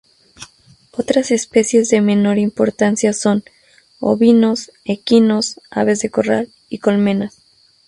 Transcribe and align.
Otras 0.93 1.29
especies 1.29 1.89
de 1.89 2.01
menor 2.01 2.39
importancia 2.39 3.13
son: 3.13 3.43
ovinos, 3.99 4.71
equinos, 4.83 5.61
aves 5.69 5.99
de 5.99 6.09
corral 6.09 6.51
y 6.69 6.79
colmenas. 6.79 7.43